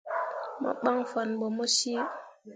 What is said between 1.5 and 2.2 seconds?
mo cii.